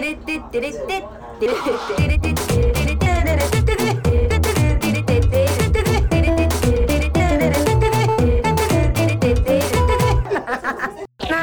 [0.00, 0.14] なん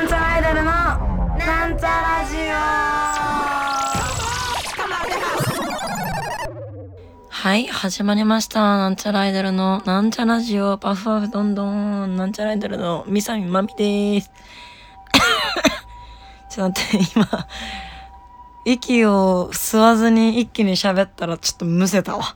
[0.07, 0.71] ちゃらアイドルの
[1.37, 2.55] なんちゃラジオ
[7.29, 8.59] はい始まりました。
[8.59, 10.79] なんちゃらアイドルのなんちゃラジオ。
[10.79, 12.15] パフパフどんどん。
[12.15, 14.31] なんちゃらアイドルのみさみまみです。
[16.49, 17.47] ちょっと待って今。
[18.69, 22.35] 息を吸わずに一気に喋ったらちょっとむせたわ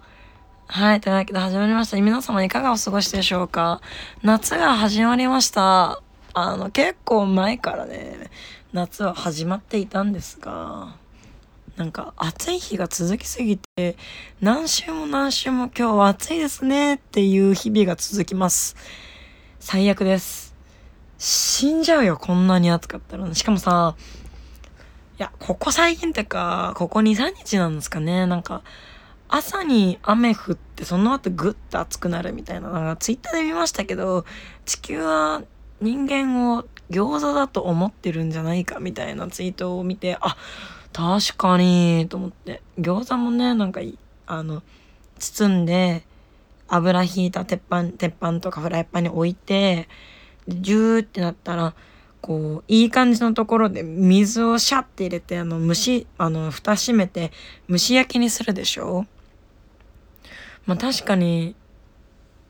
[0.67, 1.01] はい。
[1.01, 1.99] というわけで始まりました。
[1.99, 3.81] 皆様いかがお過ごしでしょうか？
[4.23, 6.01] 夏が始まりました。
[6.33, 8.29] あの、結構前からね、
[8.71, 10.95] 夏は始まっていたんですが、
[11.75, 13.98] なんか暑い日が続きすぎて、
[14.39, 18.77] 何週も何週も今日は暑いですねっていう日々が続きます。
[19.59, 20.55] 最悪です。
[21.17, 23.35] 死んじゃうよ、こんなに暑かったら。
[23.35, 23.98] しかもさ、
[25.21, 28.25] や、ここ最近ってか、ここ2、3日なんですかね。
[28.25, 28.63] なんか、
[29.31, 34.26] 朝に雨降ってその後グッと暑くなるみたいなのがツイッターで見ましたけど
[34.65, 35.41] 地球は
[35.79, 40.35] 人間を餃子だと思ってるんじゃないかみたいなツイートを見てあ
[40.91, 43.79] 確かにと思って餃子もねなんか
[44.27, 44.63] あの
[45.17, 46.04] 包んで
[46.67, 49.88] 油ひいた鉄板鉄板とかフライパンに置いて
[50.49, 51.73] ジューってなったら
[52.21, 57.31] こういい感じのところで水をシャッて入れてあの蒸しあの蓋閉めて
[57.69, 59.05] 蒸し焼きにするでしょ？
[60.67, 61.55] まあ確かに、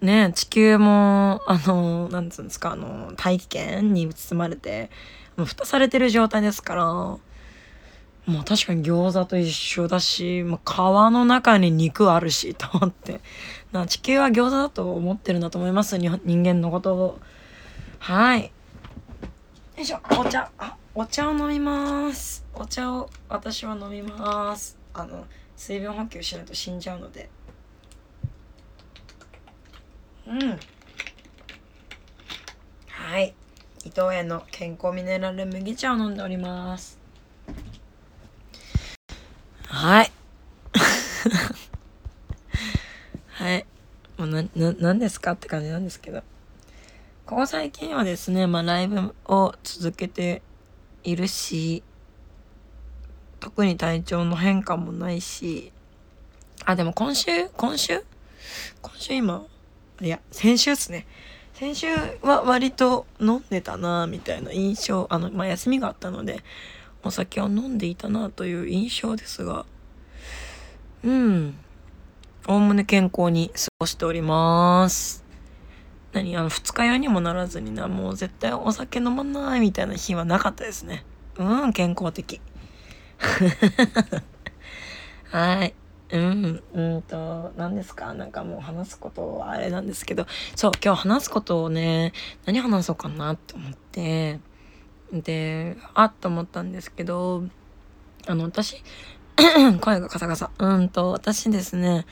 [0.02, 4.89] ね、地球も、あの、なんつうんですか、あの、大気圏に包まれて、
[5.38, 7.22] 蓋されてる状態ですから、も
[8.27, 10.77] う確かに餃子と一緒だし、まあ、皮
[11.14, 13.22] の中に肉あるし、と思って。
[13.72, 17.19] な地球は餃子だと思ってるんだと思います、人間のことを。
[17.99, 18.52] はい。
[19.82, 22.46] よいしょ、お茶、あ、お茶を飲みます。
[22.54, 24.78] お茶を私は飲みます。
[24.94, 27.32] あの、水分補給しないと死んじゃうので。
[30.28, 30.60] うん。
[32.89, 33.33] はい。
[33.83, 37.00] 伊藤園の健康ミネラル麦茶を飲んでおります。
[39.66, 40.11] はい。
[43.30, 43.66] はい。
[44.20, 46.22] もうな、な、なんですかって感じなんですけど。
[47.31, 50.42] ここ最近はですね、まあライブを続けて
[51.05, 51.81] いるし、
[53.39, 55.71] 特に体調の変化もないし、
[56.65, 58.03] あ、でも今週、今週？
[58.81, 59.45] 今週今、
[60.02, 61.08] いや、先週っすね。
[61.53, 61.87] 先週
[62.21, 66.43] は割と飲んでたなみたいな印象、あの、まあ、休みがあったので、
[67.02, 69.65] お酒を飲んでいたなという印象ですが、
[71.05, 71.55] うん。
[72.45, 75.20] おおむね健康に過ごしております。
[76.14, 81.04] 何あの、二日酔いにもならずにな、もう絶対お酒飲まないみたいな日はなかったですね。
[81.38, 82.42] うん、健康的。
[85.32, 85.73] はい。
[86.11, 88.14] うん、うんと、何ですか？
[88.14, 90.26] なんかもう話すことはあれなんですけど、
[90.58, 92.11] そう、今日話すことをね、
[92.45, 94.42] 何話そうかなって思って、
[95.14, 97.43] で、あっと思ったんですけど、
[98.28, 98.83] あの、私、
[99.80, 100.52] 声がカサカサ。
[100.60, 102.05] うんと、私ですね、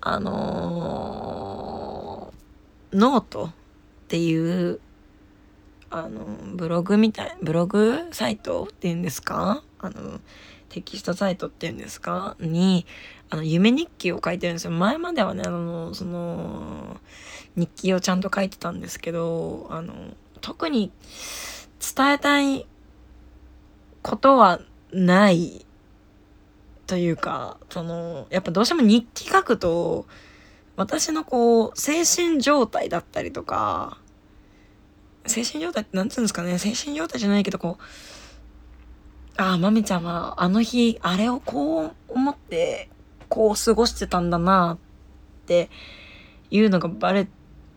[0.00, 2.01] あのー
[2.92, 3.50] ノートっ
[4.08, 4.80] ていう、
[5.90, 9.62] あの、ブログみたい、ブログサイトっていうんですか？
[9.78, 10.20] あの、
[10.68, 12.36] テキストサイトっていうんですか？
[12.40, 12.86] に、
[13.30, 14.70] あの、夢日記を書いてるんですよ。
[14.70, 16.98] 前まではね、あの、その、
[17.56, 19.94] 日記をちゃんと書いてたんですけど、あの、
[20.40, 20.90] 特に
[21.96, 22.66] 伝えたい
[24.02, 24.60] ことは
[24.92, 25.64] ない
[26.86, 30.06] というか、その、やっぱどうしても日記書くと、
[30.76, 33.98] 私のこう、精神状態だったりとか、
[35.26, 37.82] 精神状態ってなんつうんですかね、精神状態じゃないけど、こう、
[39.36, 42.88] ああ、まみちゃんはあの日、あれをこう思って、
[43.28, 44.78] こう過ごしてたんだな
[45.42, 45.70] って
[46.50, 47.28] いうのがバレ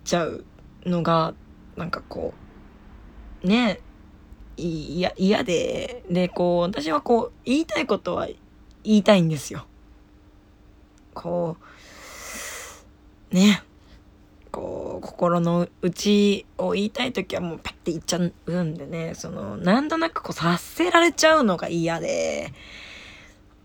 [0.03, 0.45] ちゃう
[0.85, 1.33] のが、
[1.77, 2.33] なんかこ
[3.43, 3.79] う、ね、
[4.57, 8.27] いや、嫌で、で、こう、私はこう、言いたいことは
[8.83, 9.65] 言いたいんですよ。
[11.13, 11.65] こう、
[13.35, 13.63] ね、
[14.49, 22.53] こう、心の内を言いたいときはもうパッて言っちゃうんでね、その、なんとなくこう察せられちゃうのが嫌で、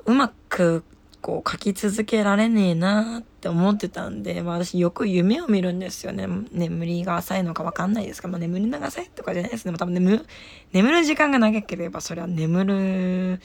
[0.06, 0.82] うまく
[1.20, 6.26] こう書き続けられねえなって思ってたんで、まあ私よく夢を見るんですよね。
[6.50, 9.76] 眠りが浅いのかわかんないですかまあ眠りが浅いとかじゃないですね。
[9.78, 10.26] 多分眠、
[10.72, 13.40] 眠る時間が長ければ、それは眠る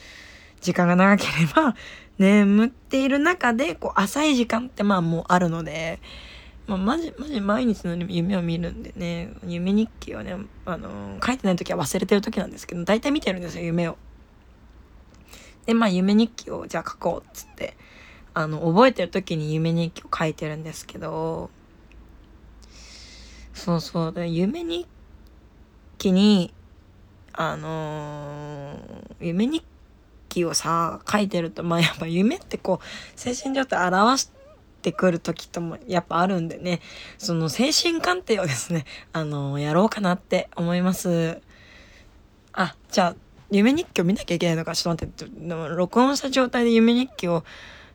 [0.60, 1.76] 時間が長ければ、
[2.18, 6.00] 眠っている中で、こう浅い時間ってまあもうあるので、
[6.66, 13.96] まあ、マジ、マジ毎日の夢を見るんでね、夢日記をね、あのー書いてない時は忘れてる時なんですけど、大体見てるんですよ、夢を。
[15.66, 17.76] でまあ夢日記をじゃあ書こうっつって
[18.32, 21.50] あの覚えてる時に夢日記を書いてるんですけど
[23.52, 24.86] そうそうで夢日
[25.98, 26.54] 記に
[27.32, 29.66] あのー、夢日記
[30.44, 32.84] をさ書いてるとまあやっぱ夢ってこう
[33.18, 34.30] 精神状態表し
[34.82, 36.80] てくる時ともやっぱあるんでね。
[37.18, 41.40] その精神鑑定をですねあの、やろうかなって思います。
[42.52, 43.16] あじゃあ
[43.50, 47.44] 夢日記を見なきゃいけないのかちょっと待って録音した状態で夢日記を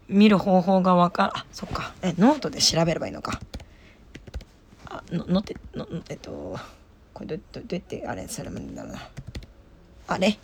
[0.07, 1.31] 見る方法がわかる。
[1.37, 1.93] あそっか。
[2.01, 3.39] えノートで調べればいいのか。
[4.85, 6.57] あののってのえっと
[7.13, 9.09] これどどどうやってあれするんだろうな。
[10.07, 10.37] あれ？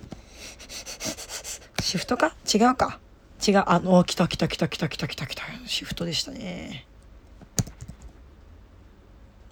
[1.87, 2.35] シフトか？
[2.53, 2.99] 違うか？
[3.47, 3.63] 違う。
[3.65, 5.43] あの来た来た来た来た来た来た来た。
[5.65, 6.85] シフトでしたね。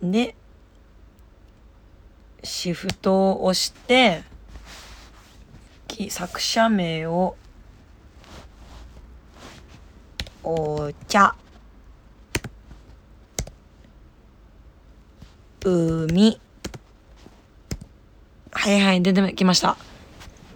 [0.03, 0.35] で
[2.43, 4.23] シフトを押して
[6.09, 7.37] 作者名を
[10.43, 11.37] お茶
[15.63, 16.41] 海
[18.51, 19.77] はいはい出てきました。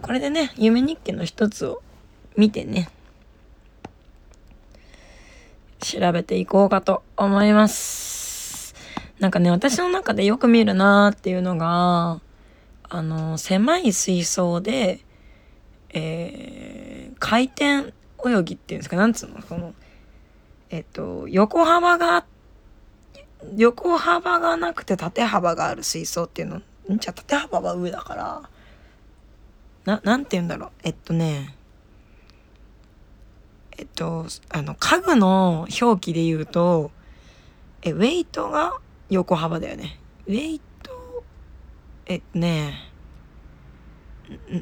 [0.02, 1.82] これでね夢日記の一つを
[2.36, 2.88] 見てね
[5.78, 8.74] 調べていこうかと思います。
[9.18, 12.20] なんかね私の中でよく見るなーっていうのが
[12.88, 15.00] あの狭い水槽で
[15.92, 17.92] えー、回転
[18.24, 19.74] 泳ぎっていうんですか、なんつうの、その、
[20.70, 22.24] えっと、横幅が、
[23.56, 26.60] 横幅がなくて縦幅がある水槽っていうの、
[26.90, 28.42] じゃあ縦幅は上だから、
[29.84, 30.70] な、なんて言うんだろう。
[30.84, 31.56] えっとね、
[33.78, 36.90] えっと、あの、家具の表記で言うと、
[37.82, 38.74] え、ウェイトが
[39.08, 39.98] 横幅だよね。
[40.26, 41.24] ウェイト、
[42.06, 42.74] えっとね、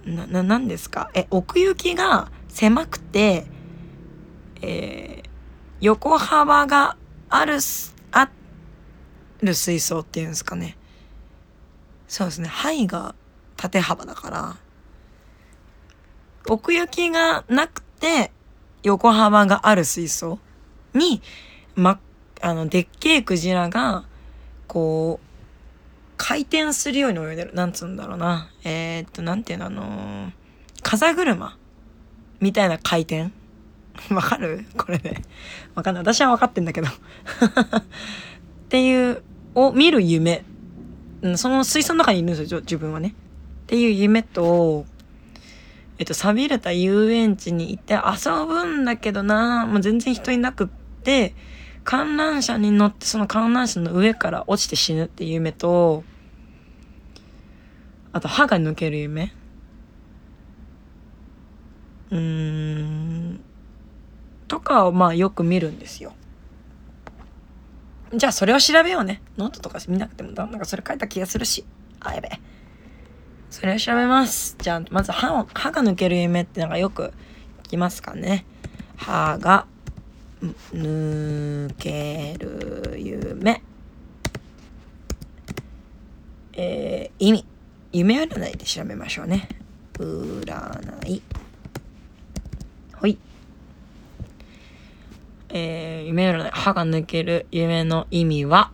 [0.06, 1.11] な、な、なんですか？
[1.15, 3.47] え、奥行きが狭くて、
[4.62, 5.29] えー、
[5.81, 6.97] 横幅が
[7.29, 7.59] ある、
[8.12, 8.31] あ
[9.43, 10.76] る水槽っていうんですかね。
[12.06, 12.49] そうですね。
[12.49, 13.14] 範囲が
[13.56, 14.56] 縦幅だから、
[16.46, 18.31] 奥行きがなくて、
[18.82, 20.38] 横幅がある水槽
[20.94, 21.20] に、
[21.75, 21.99] ま、
[22.40, 24.05] あの、でっけえクジラが、
[24.67, 25.29] こう、
[26.17, 27.55] 回転するように泳いでる。
[27.55, 28.50] なんつうんだろうな。
[28.64, 30.32] えー、っと、なんていうの、あのー、
[30.82, 31.56] 風車
[32.40, 33.31] みたいな回転
[34.14, 34.64] わかる？
[34.76, 35.23] これね。
[35.75, 36.02] わかんない。
[36.02, 36.93] 私はわかってんだけど っ
[38.69, 39.23] ていう、
[39.55, 40.44] を見る夢。
[41.37, 43.08] その水槽の中にいるんですよ、自分はね。
[43.08, 43.12] っ
[43.67, 44.87] ていう夢と、
[45.99, 50.69] えっと、錆びれた遊園地に行って遊ぶんだけどな、もう全然人いなくっ
[51.03, 51.35] て、
[51.85, 56.05] 観覧車に乗ってその観覧車の上から落ちて死ぬっていう夢と、
[58.12, 59.33] あと歯が抜ける夢
[62.11, 63.41] うーん、
[64.47, 66.15] とかをまあよく見るんですよ。
[68.15, 69.21] じゃあそれを調べようね。
[69.37, 71.65] ノートとか見なくてもなんかそれ書いた気がするし。
[72.00, 72.41] あ、やべえ。
[73.50, 74.56] それを調べます。
[74.61, 77.12] じゃあまず歯を、歯が抜ける夢ってのがよく
[77.65, 78.45] 聞きますかね。
[78.97, 79.67] 歯が
[80.73, 83.62] 抜ける夢。
[86.53, 87.45] えー、意味。
[87.93, 89.49] 夢占いで調べましょうね。
[89.95, 91.23] 占い。
[92.95, 93.19] ほい。
[95.49, 96.50] えー、夢占い。
[96.52, 98.73] 歯が抜ける夢の意味は、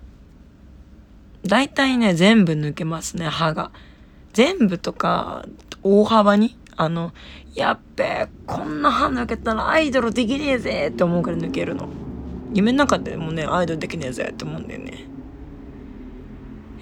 [1.46, 3.70] だいたいね、全部抜けますね、歯が。
[4.34, 5.46] 全部とか、
[5.82, 6.58] 大幅に？
[6.76, 7.12] あの、
[7.54, 11.88] やっべえこんな歯抜けたらアイドルできねえぜって思うから抜けるの。
[12.52, 15.06] 夢の中でもね、アイドルできねえぜって思うんだよね。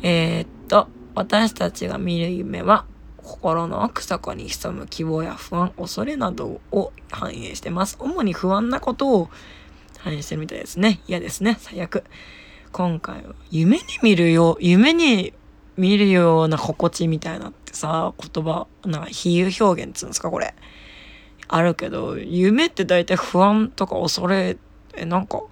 [0.02, 2.86] えー、っと、私たちが見る夢は、
[3.18, 7.96] 心の奥底に潜む希望や不安、恐れなどを反映してます。
[8.00, 9.28] 主に不安なことを
[9.98, 11.00] 反映してるみたいですね。
[11.06, 11.56] 嫌ですね。
[11.60, 12.04] 最悪。
[12.72, 15.34] 今回は夢に見るよ、夢に
[15.76, 20.54] 見るような心地みたいなってさ、言葉、なんか比喩表現っつうんですか、これ。
[21.48, 24.56] あるけど、夢って大体不安とか恐れ、
[24.94, 25.42] え、なんか、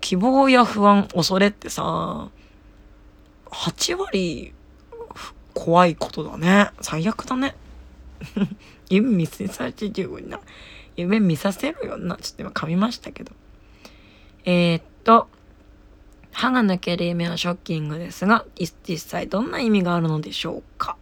[0.00, 2.28] 希望や不安、恐れってさ、
[3.50, 4.52] 8割
[5.54, 6.70] 怖いことだね。
[6.80, 7.54] 最悪だね。
[8.90, 10.40] 夢見させてるな。
[10.96, 12.16] 夢見させるよな。
[12.16, 13.32] ちょっと今噛みましたけど。
[14.44, 15.28] えー、っと、
[16.36, 18.44] 歯が抜ける夢はショッキングですが、
[18.86, 20.98] 実際どんな意味があるのでしょうか？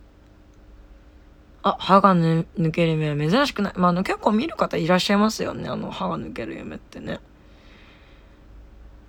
[1.65, 3.73] あ、歯が抜ける夢は珍しくない。
[3.75, 5.69] まあ、あの、結構見る方いらっしゃいますよね。
[5.69, 7.19] あの、歯が抜ける夢ってね。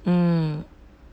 [0.08, 0.66] うん。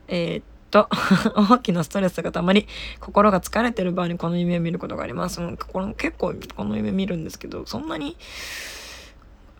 [0.08, 0.88] えー、っと、
[1.36, 2.66] 大きなストレスがたまり、
[2.98, 5.40] 心が疲れてる場合にこの夢を見ることがあります。
[5.58, 8.16] この結構この夢見るんですけど、そんなに、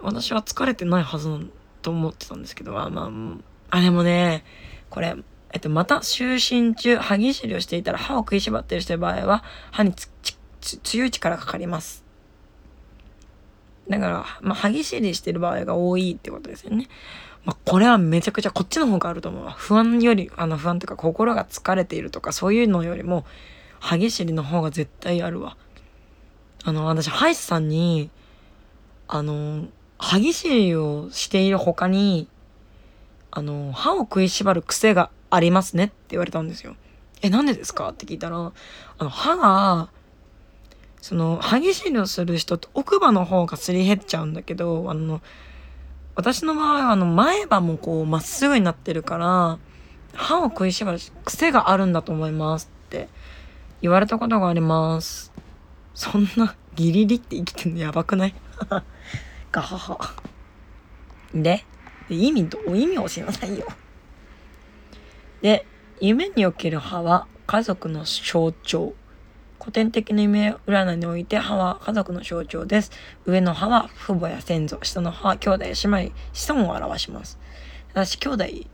[0.01, 1.51] 私は疲れてないはず
[1.83, 3.13] と思ってたんですけど、あ、ま
[3.71, 4.45] あ、あ、でもね、
[4.89, 5.15] これ、
[5.53, 6.33] えっと、また就
[6.69, 9.95] 寝中、歯ぎしりをしていたら歯を食いしばっている人の場合は、歯に
[10.61, 12.05] 強い力がかかります。
[13.89, 16.89] だから、まあ、歯ぎしりしてる場合が多いってことですよね。
[17.45, 19.53] まあ、これはめちゃくちゃこっちの方があると思うわ。
[19.53, 23.27] 不安より、あの不安というか心が疲れているとかそういうのよりも、
[23.79, 25.57] 歯ぎしりの方が絶対あるわ。
[26.65, 28.11] あの、私、歯医者さんに、
[29.09, 29.67] あの、
[29.99, 32.29] 歯ぎしりをしている他に、
[33.33, 36.77] あの、歯を食いしばる癖がありますねって言われたんですよ。
[37.23, 37.89] え、なんでですか？
[37.91, 38.37] って聞いたら、
[38.99, 39.89] あの、歯が、
[41.01, 45.21] その、歯ぎしりをする人って奥歯の方がすり減っちゃうんだけど、あの、
[46.15, 49.59] 私の場合はあの前歯もこうまっすぐになってるから
[50.13, 53.09] 歯を食いしばる癖があるんだと思いますって
[53.81, 55.33] 言われたことがあります。
[55.95, 58.35] そんなギリギリって生きてんのやばくない？
[59.51, 59.99] ガハハ。
[61.35, 61.65] で
[62.11, 63.67] 意味ど意味を教えなさいよ。
[65.43, 65.67] で
[66.01, 68.95] 夢における歯は家族の象徴
[69.63, 72.91] 古典的な夢占いにおいて歯は家族の象徴です。
[73.27, 77.39] 上の歯は父母や先祖、下の歯は兄弟や姉妹、子孫を表します。
[77.93, 78.67] 私、兄弟、姉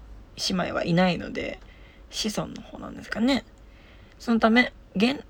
[0.50, 1.60] 妹はいないので、
[2.08, 3.44] 子孫の方なんですかね。
[4.18, 5.22] そのため、現、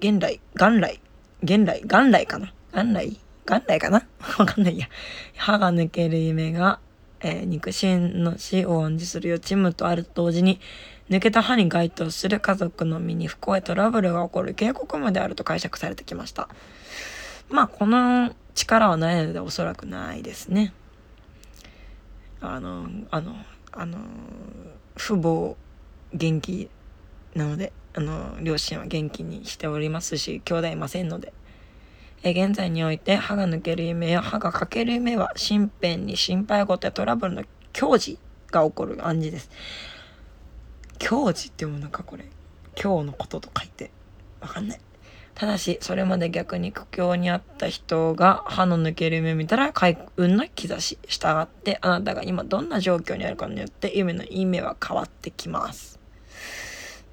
[0.00, 1.00] 現来、元来、
[1.44, 4.04] 現来、元来かな元来元来かな？
[4.36, 4.88] わかんないや。
[5.36, 6.80] 歯が抜ける夢が、
[7.20, 10.60] えー、肉親の死を暗示する予知夢とあると同時に、
[11.10, 16.48] 抜けた歯に該当する家族の身に不幸やトラブルが起こる警告まであると解釈されてきました。
[17.48, 20.74] まあ、この力はないのでおそらくないですね。
[22.40, 23.36] あの、あの、
[23.72, 23.98] あの、
[24.96, 25.56] 父母
[26.12, 26.68] 元気
[27.34, 31.32] なので、あの、両親は元気にしておりますし、兄弟いませんので。
[32.22, 38.18] え現在において歯が抜ける夢や歯が欠ける夢は身辺に心配事やトラブルの矜持
[38.50, 39.50] が起こる暗示です。
[40.98, 42.24] 矜持って読むのかこれ。
[42.80, 43.90] 今日のことと書いて。
[44.40, 44.80] わかんない。
[45.34, 50.98] ただしそれまで逆に苦境にあった人が歯の抜ける夢を見たら開運の兆し。
[51.06, 56.00] 従ってあなたが今どんな状況にあるかによって夢の意味は変わってきます。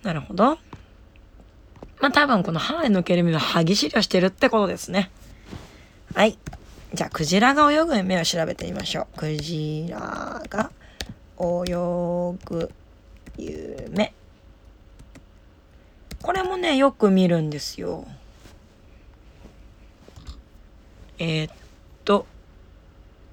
[0.02, 0.58] なるほど。
[2.00, 5.12] まあ多分この歯抜ける夢は歯ぎしりをしてるってことですね。
[6.14, 6.38] はい。
[6.94, 9.18] じゃあクジラが泳ぐ夢を調べてみましょう。
[9.18, 10.72] クジラが
[11.40, 12.72] 泳ぐ
[13.38, 14.14] 夢。
[16.22, 18.06] これもねよく見るんですよ。
[21.18, 21.54] えー、っ
[22.04, 22.26] と、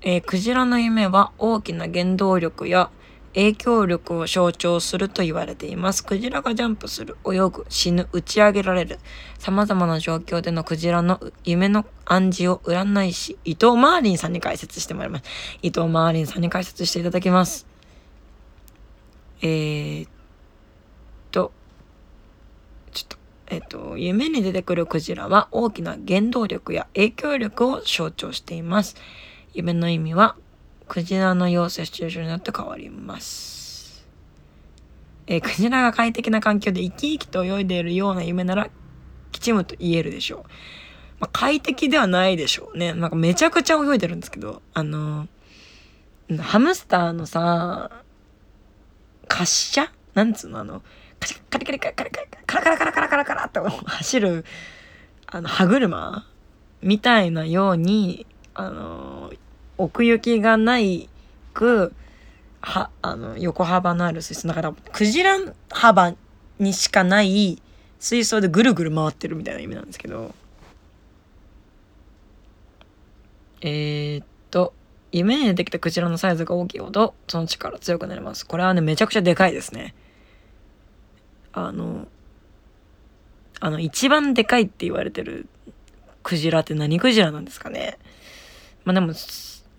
[0.03, 2.91] えー、クジラの夢は大きな原動力や
[3.35, 6.05] 影響力を象徴すると言われています。
[6.05, 8.99] クジラがジャンプする、泳ぐ、死ぬ、打ち上げられる。
[9.39, 15.25] 様々な状況でのクジラの夢の暗示を占い師、伊藤マーリンさんに解説してもらいます。
[15.63, 17.67] 伊藤マーリンさんに解説していただきます。
[19.41, 20.11] えー、っ
[21.31, 21.53] と、
[22.93, 23.17] ちょっと、
[23.49, 28.95] えー、っと、夢に出てくるクジラは大きな原動力や影響力を象徴しています。
[29.55, 30.37] 夢の意味は、
[30.93, 34.05] クジラの様子やシチュエーションによって変わります。
[35.27, 38.69] えー、クジラが快適な環境で生き生きと泳いでいるような夢なら、
[39.31, 40.51] 吉夢と言えるでしょう。
[41.19, 42.93] まあ、快適ではないでしょうね。
[42.93, 45.29] なんかめちゃくちゃ泳いでるんですけど、あの
[46.39, 47.91] ハムスターのさ、
[49.31, 49.91] 滑車？
[50.13, 50.61] なんつうの？
[50.61, 50.83] あの、
[51.19, 54.45] カリカリカリカリカリカリカラカラカラカラカラカラって走る、
[55.25, 56.27] あの、歯車
[56.83, 59.33] みたいなように、あの、
[59.85, 61.09] 奥行きがない
[61.55, 61.93] く、
[62.61, 64.49] は、あの、横幅のある水槽。
[64.49, 65.39] だから、クジラ
[65.71, 66.15] 幅
[66.59, 67.61] にしかない
[67.99, 70.35] 水槽でぐるぐる回ってるみたいな意味なんですけど、
[73.61, 74.73] えー、っと、
[75.13, 78.47] 夢に出てきたクジラのサイズが大きいほどその力強くなります。
[78.47, 79.95] これはねめちゃくちゃでかいですね。
[81.53, 82.09] あの
[83.61, 85.47] あの一番でかいって言われてる
[86.23, 87.99] クジラって何クジラなんですかね。
[88.85, 89.13] まあでも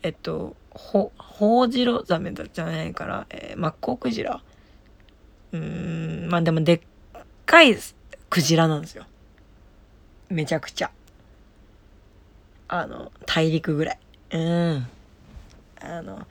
[0.04, 4.42] えっとホホウジロザメだじゃないから、えー、マッコウクジラ
[5.52, 6.82] うーんまあでもでっ
[7.46, 7.76] かい
[8.30, 9.06] クジラなんですよ。
[10.30, 10.92] めちゃくちゃ。
[12.68, 14.00] あの大陸ぐらい。
[14.32, 14.88] うん。
[15.80, 16.26] あの、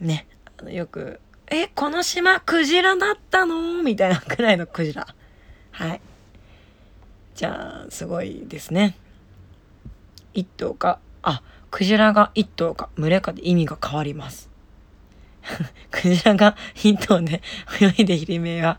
[0.00, 0.26] ね、
[0.58, 3.82] あのよく、え、この島クジラだったの？
[3.84, 5.06] みたいなくらいのクジラ。
[5.70, 6.00] はい。
[7.36, 8.96] じゃあ、すごいですね。
[10.34, 14.50] 一頭か、あ、クジラが一頭か群れかで意味が変わります。
[15.90, 17.42] クジラが一頭で
[17.80, 18.78] 泳いでいる夢は、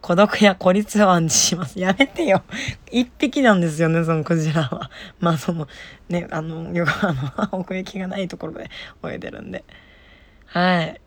[0.00, 1.78] 孤独や孤立を暗示します。
[1.80, 2.42] やめてよ。
[2.90, 4.90] 一匹なんですよね、そのクジラは。
[5.18, 5.68] まあその、
[6.08, 8.70] ね、あの、よくあの、奥行きがないところで
[9.04, 9.64] 泳いでるんで。
[10.46, 11.00] はい。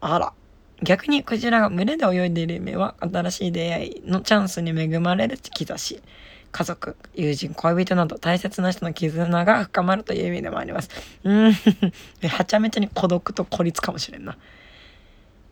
[0.00, 0.32] あら。
[0.80, 6.00] 逆にクジラが群れで泳いでいる夢は新しい出会いのチャンスに恵まれる兆し。
[6.50, 10.90] 家族、友人、恋人など大切な人の絆が深まるという意味でもあります。
[11.24, 11.52] うん。
[12.28, 14.36] はちゃめちゃに孤独と孤立かもしれんな。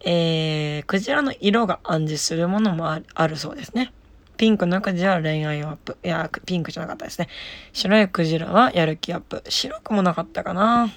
[0.04, 3.92] えー、クジラの色が暗示するものもあるそうですね。
[4.36, 5.96] ピンクのクジラは恋愛アップ。
[6.04, 7.28] いや、ピンクじゃなかったですね。
[7.72, 9.42] 白いクジラはやる気アップ。
[9.48, 10.92] 白くもなかったかな。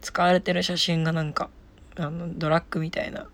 [0.00, 1.50] 使われてる写真がなんか、
[1.96, 3.28] あの、ドラッグみたいな、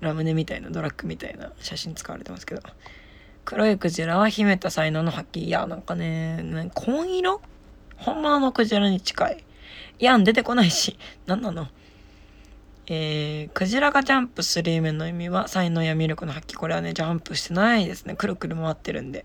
[0.00, 2.62] ラムネみたいな、ドラッグみたいな写真使われてますけど。
[3.44, 5.44] 黒いクジラは秘めた才能の発揮。
[5.44, 7.40] いや、なんかね、紺色？
[7.96, 9.44] 本物のクジラに近い。
[9.98, 10.98] いやん、出てこないし。
[11.26, 11.68] 何なの？
[12.88, 16.58] えー、クジラがジャンプする夢の意味は才能や魅力の発揮。
[16.58, 18.14] これはね、ジャンプしてないですね。
[18.14, 19.24] くるくる回ってるんで。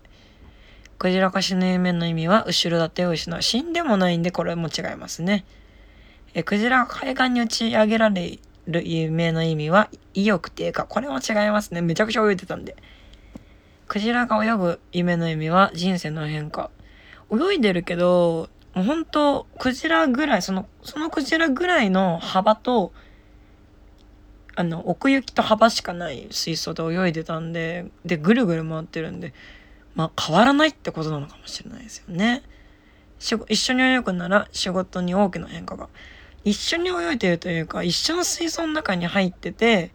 [0.98, 3.42] クジラが死ぬ夢の意味は後ろ盾を失う。
[3.42, 5.44] 死んでもないんで、これも違いますね。
[6.34, 10.84] えー、クジラが海岸に打ち上げられる夢の意味は意欲低下。
[10.84, 11.82] これも違いますね。
[11.82, 12.76] めちゃくちゃ泳いでたんで。
[13.88, 16.70] クジラが泳ぐ夢の意味は人生の変化。
[17.30, 22.92] 泳いでるけど、もう本当クジラぐらい、その、そのクジラぐらいの幅と、
[24.54, 29.34] あの、奥行きと幅しかない水槽で泳いでたんで、で、ぐるぐる回ってるんで、
[29.94, 32.42] まあ変わらないってことなのかもしれないですよね。
[33.48, 35.88] 一緒に泳ぐなら仕事に大きな変化が。
[36.44, 39.92] 一緒に泳いでるというか、一緒の水槽の中に入ってて、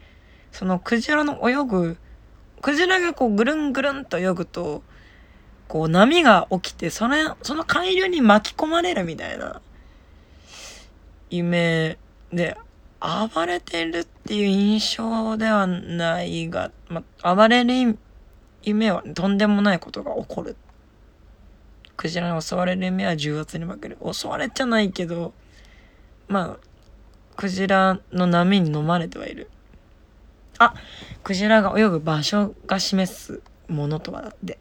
[0.52, 1.98] そのクジラの泳ぐ、
[2.62, 4.84] クジラがこうぐるんぐるんと泳ぐと、
[5.68, 9.62] こう波が起きて、それ、その海流に巻き込まれるみたいな
[11.30, 11.98] 夢
[12.32, 12.58] で、
[13.00, 17.04] 暴れてるっていう印象ではないが、ま
[17.36, 17.98] 暴れる
[18.64, 20.56] 夢はとんでもないことが起こる。
[21.96, 23.98] クジラに襲われる夢は重圧に負ける。
[24.12, 25.34] 襲われじゃないけど、
[26.28, 26.68] まあ、
[27.36, 29.50] クジラの波に飲まれてはいる。
[30.60, 30.74] あ、
[31.24, 34.58] クジラが泳ぐ場所が示すものとはだって。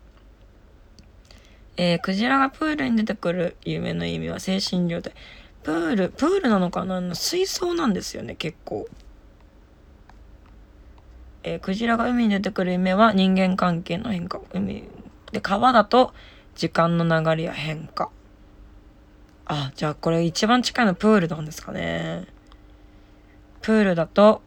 [1.79, 5.13] えー、クジラがプールに出てくる夢の意味は精神状態。
[5.63, 7.15] プール、プールなのかな？
[7.15, 8.89] 水槽なんですよね、結構。
[11.43, 14.41] えー、クジラが海に出てくる夢は人間関係の変化。
[14.53, 14.85] 海。
[15.33, 16.13] で、川だと
[16.55, 18.11] 時間の流れや変化。
[19.47, 22.27] あ、じゃあこれ一番近いのプールなんですかね。
[23.63, 24.43] プールだと、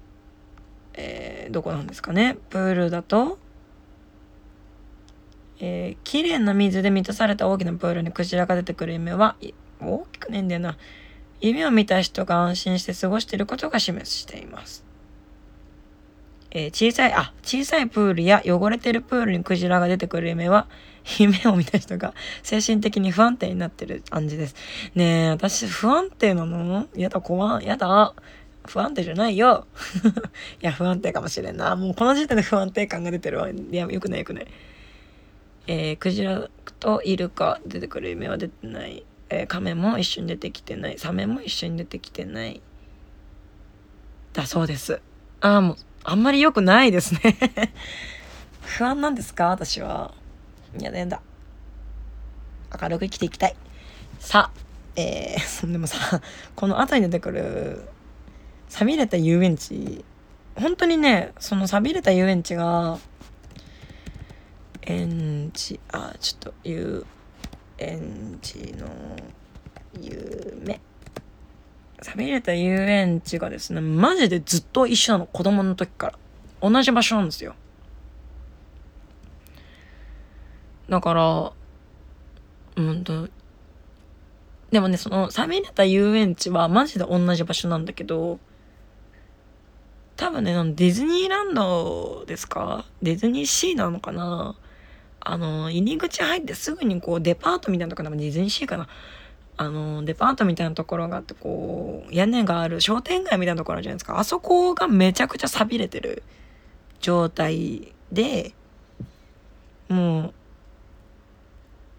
[0.94, 2.38] えー、どこなんですかね。
[2.50, 3.40] プールだと、
[5.62, 9.36] えー、綺麗な水で満たされた大きなプールにクジラが出てくる夢は、
[9.82, 10.78] 大きくねえんだよな。
[11.42, 14.84] 夢を見た人が安心して過ごしていることが示しています。
[16.52, 20.68] えー、小さい、あ、小さいプールや汚れてるプールにクジラが出てくる夢は、
[21.20, 24.56] 夢を見た人が精神的に不安定になってる感じです。
[24.96, 26.88] ねえ、私不安定なの？
[26.96, 28.14] やだ、怖いやだ。
[28.68, 29.66] 不安定じゃないよ。
[30.62, 31.76] いや、不安定かもしれんな。
[31.76, 33.50] もうこの時点で不安定感が出てるわ。
[33.50, 34.48] いや、よくないよくない。
[35.68, 39.04] えー、クジラとイルカ出てくる夢は出てない。
[39.30, 40.98] えー、カメも一緒に出てきてない。
[41.00, 42.62] サメも一緒に出てきてない。
[44.34, 45.02] だそうです。
[45.42, 47.74] ああ、もう、あんまり良くないですね
[48.62, 49.48] 不安なんですか？
[49.50, 50.14] 私は。
[50.78, 51.22] やだやだ。
[52.82, 53.56] 明るく生きていきたい。
[54.20, 54.52] さ、
[54.96, 56.22] えー、 でもさ、
[56.56, 57.88] この後に出てくる、
[58.68, 60.04] 錆びれた遊園地、
[60.56, 63.00] 本当にね、その錆びれた遊園地が、
[64.82, 67.06] 園児あちょっと遊
[67.78, 68.88] 園地の
[70.00, 70.80] 夢。
[72.02, 75.26] 錆びれた遊園地がですねマジでずっと一緒なの。
[75.26, 76.14] 子供の時から。
[76.62, 77.56] 同じ場所なんですよ。
[80.90, 81.52] だから
[82.76, 83.30] うんと
[84.72, 88.40] でもねその錆びれた遊園地はマジで同じ場所なんだけど
[90.18, 92.86] 多分ねディズニーランドですか？
[93.02, 94.56] ディズニーシーなのかな？
[95.22, 98.88] あの、入り口入ってすぐにこうデパートみたいなところ、ディズニーシーかな？
[99.58, 104.18] あの、デパートみたいなところがあって、こう、屋根がある商店街みたいなところあるじゃないですか。
[104.18, 106.24] あそこがめちゃくちゃ錆びれてる
[107.02, 108.54] 状態で、
[109.90, 110.34] もう、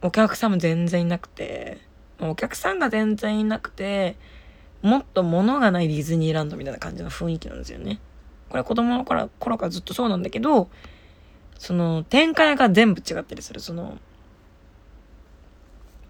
[0.02, 1.78] お客さんも全然いなくて、
[2.20, 4.16] お客さんが全然いなくて、
[4.82, 8.00] もっと物がないディズニーランドみたいな感じの雰囲気なんですよね。
[8.48, 10.68] これ子供の頃からずっとそうなんだけど、
[11.58, 13.98] その展開が全部違ったりするその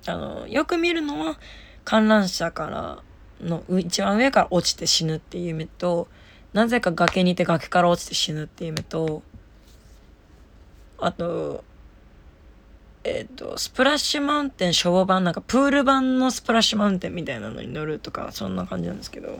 [0.06, 1.40] あのよく見るのは
[1.84, 3.02] 観覧車から
[3.40, 6.06] の一番上から落ちて死ぬっていう夢と
[6.52, 9.22] なぜか崖にいて崖から落ちて死ぬっていう夢と、
[10.98, 11.64] あと、
[13.02, 19.38] えっ、ー、と、スプラッシュマウンテン消防版、なんかプール版のスプラッシュマウンテンみたいなのに乗るとか、そんな感じなんですけど。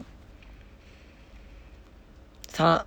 [2.48, 2.86] さ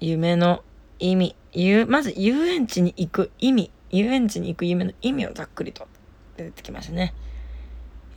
[0.00, 0.62] 夢の
[0.98, 1.36] 意味。
[1.52, 3.70] ゆまず遊園地に行く意味。
[3.90, 5.88] 遊園地に行く夢の意味をざっくりと
[6.36, 7.12] 出てきましたね。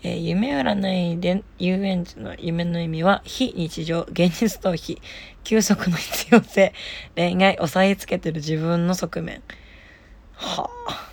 [0.03, 5.01] えー、夢占いで遊園地の夢の意味は、非日常、現実逃避、
[5.43, 6.73] 休息の必要性、
[7.15, 9.41] 恋愛、押さえつけてる自分の側面。
[10.35, 11.08] はあ。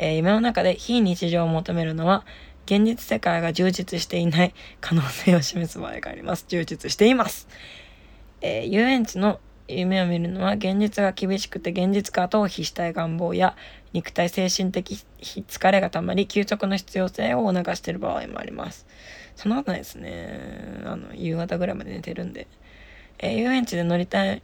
[0.00, 2.24] えー、夢の中で非日常を求めるのは、
[2.64, 6.46] 現実世界が充実していない可能性を示す場合があります。
[6.48, 7.48] 充実しています。
[8.40, 13.56] えー、遊園地の夢を見るのは現実が厳しくて現実化逃避したい願望や
[13.92, 18.86] 肉体精神的疲れがたまり休息の必要性を促している場合もあります。
[19.36, 20.82] そんなことですね。
[20.84, 22.48] あの、夕方ぐらいまで寝てるんで。
[23.18, 24.42] えー、遊園地で乗りたい、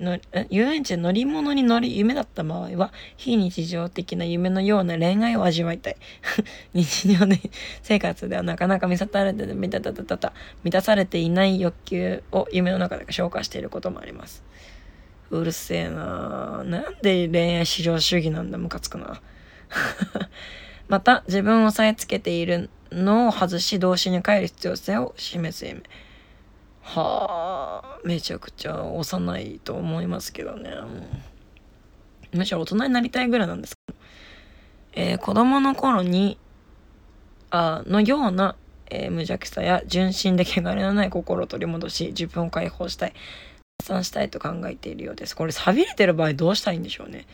[0.00, 0.18] の
[0.50, 5.96] 遊園地で乗り物に乗る夢だった場合は、非日常的な夢のような恋愛を味わいたい。
[6.72, 7.40] 日常で
[7.82, 10.32] 生活ではなかなか満たされて、満たたたた
[10.62, 14.44] 満たされていない欲求を夢の中で消化していることもあります。
[15.30, 19.20] うるせえななんで恋愛至上主義なんだ、ムカつくな。
[20.88, 25.82] また、自分を押さえつけているのを外し、動詞に変える必要性を示す夢。
[26.84, 30.70] はあ、めちゃくちゃ幼いと思いますけどね。
[32.32, 33.98] むしろ大人になりたいぐらいなんですけど。
[34.96, 36.38] えー、子供の頃に、
[37.50, 38.54] あのような、
[38.90, 43.18] えー、無邪気さや純真で汚れのない心を取り戻し、自分を解放したい発。
[43.82, 45.34] 散したいと考えているようです。
[45.36, 47.26] これ錆びれてる場合どうしたらいいんでしょうね。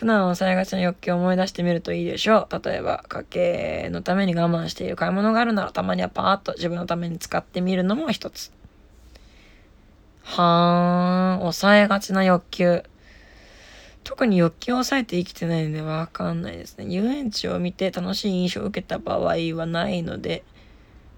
[0.00, 2.62] 普段抑えがちな欲求を思い出してみるといいでしょう。
[2.64, 8.50] 例えば、家計のために我慢している買い物があるなら、たまにはパーッと自分のために使ってみるのも一つ。
[10.22, 12.82] はーん、抑えがちな欲求。
[14.02, 16.86] 特に欲求を抑えて生きてないのでわかんないですね。
[16.86, 20.44] 遊園地を見て楽しい印象を受けた場合はないので、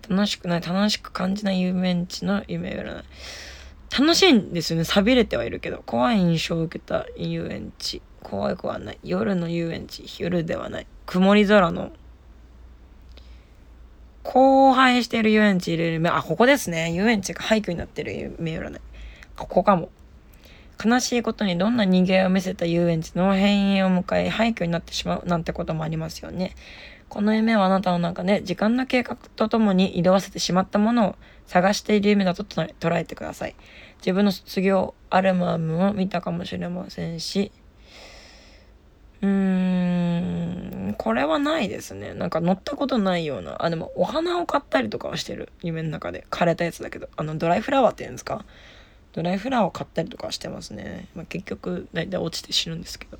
[0.08, 3.04] 楽しくない、楽しく感じない遊園地の夢占い。
[3.96, 4.84] 楽しいんですよね。
[4.84, 5.84] 錆びれてはいるけど。
[5.86, 8.02] 怖い印象を受けた遊園地。
[8.22, 8.98] 怖くはない。
[9.02, 10.04] 夜の遊園地。
[10.18, 10.86] 夜ではない。
[11.06, 11.92] 曇り空の。
[14.24, 16.10] 荒廃している遊園地入れる夢。
[16.10, 16.92] あ、ここですね。
[16.92, 18.80] 遊園地が廃墟になってる夢占い。
[19.36, 19.90] ここかも。
[20.84, 26.56] 悲しいことにどんな人間を見せた遊園地の閉園を迎え廃墟になってしまうなんてこともありますよね。
[27.08, 33.54] この夢はあなたの中で時間の計画とともに色あせてしまったものを探している夢だと捉えてください。
[33.98, 37.52] 自分の卒業アルバムを見たかもしれませんし、
[39.22, 42.12] うーん、これはないですね。
[42.14, 43.64] なんか乗ったことないような。
[43.64, 45.50] あ、でもお花を買ったりとかはしてる。
[45.62, 46.26] 夢の中で。
[46.30, 47.08] 枯れたやつだけど。
[47.16, 48.44] あの、ドライフラワーって言うんですか？
[49.12, 51.06] ドライフラワーを買ったりとかはしてますね。
[51.14, 53.18] まあ、結局、大体落ちて死ぬんですけど。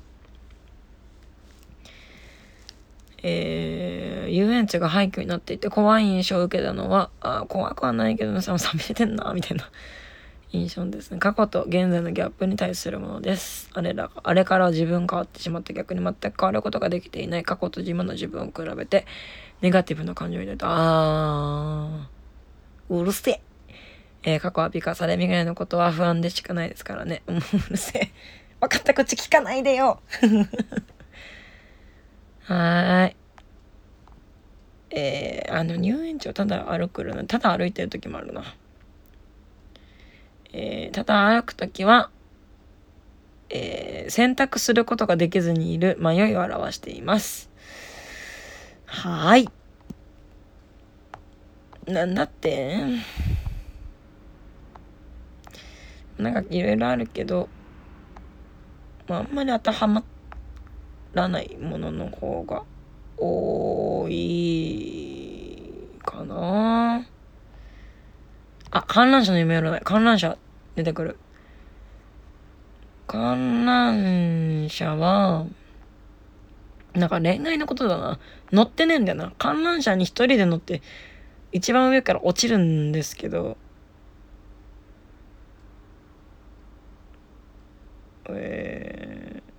[3.25, 9.71] えー、遊園地が廃墟になっていて怖い印象を受けたのは、あ怖くはないけど、さ、冷めてんな、みたいな
[10.53, 11.17] 印象ですね。
[11.17, 13.71] 過去と現在のギャップに対するものです。
[13.73, 19.07] あれらあれから自分変わってしまって逆に全く変わることができていない過去と今の自分を比べて、
[19.61, 23.41] ネガティブな感情になると、あー、うるせえ。
[24.25, 27.23] えー、過去は美化され、未来のことは不安でしかないですからね。
[27.27, 27.41] うる
[27.75, 28.11] せえ。
[28.61, 30.01] 分かった口聞かないでよ。
[32.45, 33.15] はい。
[34.91, 37.25] えー、あの、入園地をただ歩くるな。
[37.25, 38.43] ただ歩いてる時もあるな。
[40.53, 42.09] えー、ただ歩く時は、
[43.49, 47.49] えー、選択することができずにいる迷いを表しています。
[48.85, 49.49] はい。
[51.87, 52.77] なんだって？
[56.17, 57.49] なんかいろいろあるけど、
[59.07, 60.03] まあ、あんまり当てはま
[61.13, 62.63] らないものの方が
[63.17, 65.73] 多い
[66.05, 67.05] かな
[68.73, 69.81] あ、観覧車の夢占い。
[69.81, 70.35] 観覧車
[70.75, 71.17] 出てくる。
[73.05, 75.45] 観覧車は、
[76.95, 78.19] なんか恋愛のことだな。
[78.51, 79.31] 乗ってねえんだよな。
[79.37, 80.81] 観覧車に一人で乗って、
[81.51, 83.57] 一番上から落ちるんですけど、
[88.29, 89.51] えー、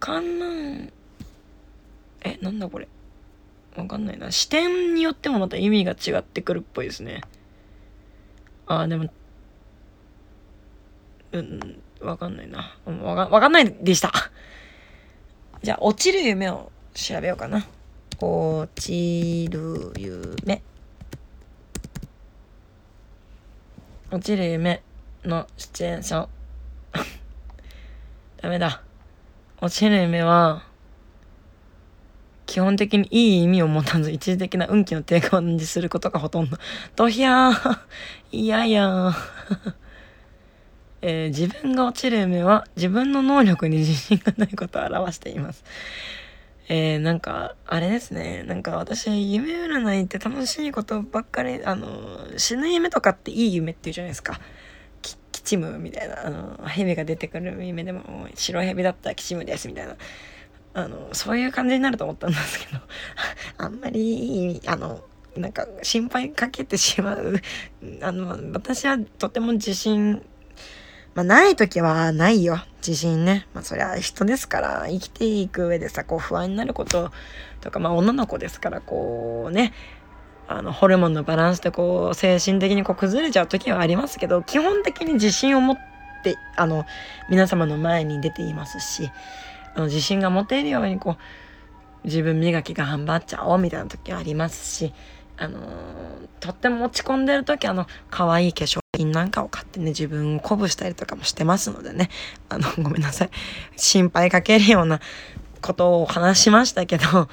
[0.00, 0.92] 観覧、
[2.24, 2.88] え、なんだこれ。
[3.76, 4.30] わかんないな。
[4.30, 7.22] 視点によってもまた意味が違ってくるっぽいですね。
[8.66, 9.10] ああ、でも、
[11.32, 12.76] うん、わかんないな。
[12.86, 14.12] わかわかんないでした。
[15.62, 17.66] じゃあ、落ちる夢を調べようかな。
[18.20, 20.62] 落ちる夢。
[24.10, 24.82] 落ちる夢
[25.24, 26.28] のシチュエーション。
[28.40, 28.82] ダメだ。
[29.60, 30.62] 落ちる夢は、
[32.46, 36.56] 基本的にいい意味を持たず一時的な運気の低下を暗示することがほとんど。
[36.96, 37.78] ドヒャー
[38.32, 39.12] いやいや
[41.02, 45.64] えー、自分が落ちる夢は自分の能力に自信がないことを表しています。
[46.68, 48.42] えー、なんか、あれですね。
[48.44, 51.88] なんか私、夢占いって楽しいことばっかり、あの、
[52.38, 54.40] 死ぬ夢とかっていい夢って言うじゃないですか。
[55.02, 56.26] き、きちむみたいな。
[56.26, 59.96] あの、蛇が出てくる夢でも、白蛇だったらきちむですみたいな。
[60.74, 62.80] あの、そういう感じになると思ったんですけど、
[63.58, 65.02] あんまり、あの、
[65.36, 67.40] なんか心配かけてしまう。
[68.02, 70.22] あの、私はとても自信
[71.14, 72.58] まあ、ない時はないよ。
[72.84, 73.46] 自信ね。
[73.54, 77.12] まあ、そりゃ人ですから、生きていく上でさ、こう不安になること
[77.60, 79.72] とか、まあ、女の子ですから、こうね、
[80.48, 85.76] あの、ホルモンのバランスでこう、精神的にこう崩れちゃう時はありますけど、基本的に自信を持っ
[86.24, 86.84] て、あの、
[87.30, 89.12] 皆様の前に出ていますし、
[89.76, 91.16] 自信が持てるようにこう、
[92.04, 94.92] 自分磨きが頑張っちゃおうみたいな時はありますし、
[95.36, 95.64] あのー、
[96.40, 102.10] とっても落ち込んでる時あの可愛い化粧品なんかを買ってね自分を鼓舞したりとかもしてますのでね。
[102.48, 103.30] あのごめんなさい。
[103.76, 105.00] 心配かけるような
[105.60, 107.28] ことを話しましたけど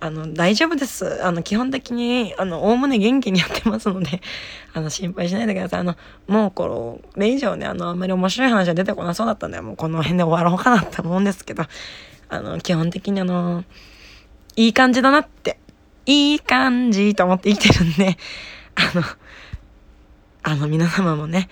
[0.00, 1.24] あの大丈夫です。
[1.24, 4.20] あの基本的にあのおおむね元気にやってますので
[4.74, 5.80] あの心配しないでください。
[5.80, 11.64] あのもうこれ以上ねあのあんまり面白い話は出てこなそうだったんでもうこの辺で終わろうかなって思うんですけど
[12.28, 13.64] あの基本的にあの
[14.56, 15.58] いい感じだなって
[16.06, 18.18] いい感じと思って生きてるんで、
[18.76, 19.02] あの、
[20.42, 21.48] あの皆様もね、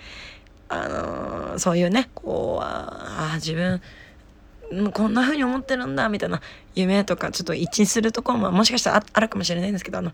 [0.69, 3.81] あのそういうね、こう、ああ、自分、
[4.91, 6.41] こんな風に思ってるんだ、みたいな
[6.75, 10.11] 夢とか、ちょっと一致するところももしかしたらあるかもしれないんですけど、あの、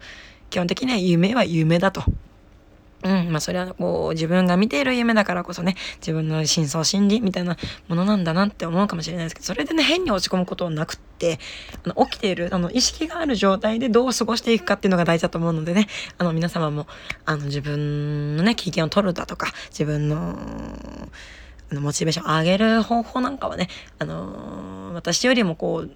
[0.50, 2.04] 基本的には夢は夢だと。
[3.02, 7.56] うん、まあそれはこう自分が見ている夢だからこそね、自分の深層心理みたいな
[7.88, 11.40] ものなんだなって思うかもしれないですけど、それでね、変に落ち込むことはなくって、
[11.86, 16.88] あの起きている、あの意識がある状態でどう過ごしていくかっていうのが大事だと思うのでね、あの皆様も、
[17.24, 20.38] あの自分のね、機嫌を取るだとか、自分の、
[21.72, 23.68] あのモチベーション上げる方法なんかはね、
[24.00, 25.92] あの私よりもこう、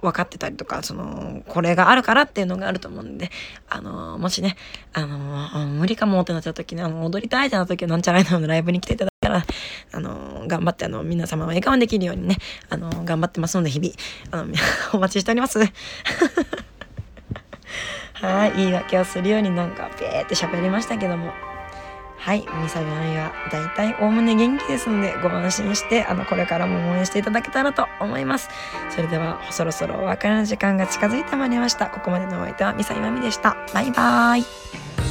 [0.00, 3.30] 分かってたりとか、その、これがあるからっていうのがあると思うんで、
[3.68, 4.56] あの、もしね、
[4.92, 9.44] あの、無理かもってなっちゃった時に、あの、踊りたいってなった時は、なんちゃらいのライブに来ていただいたら、
[9.92, 12.36] あの、頑張って、あの、皆様を笑顔にできるようにね、
[12.68, 13.92] あの、頑張ってますので、日々、
[14.30, 14.54] あの、
[14.94, 15.58] お待ちしております。
[18.14, 21.32] はい、言い訳をするようになんか、ピーって喋りましたけども、
[22.28, 28.50] はい、みさみは大体おおむね元気ですのでご安心してあのこれからも応援していただけたらと思います。
[28.90, 31.86] それではそろそろお別れの時間が近づいてまいりました。
[31.86, 33.56] ここまでのお相手はみさみまみでした。
[33.72, 35.07] バイバーイ。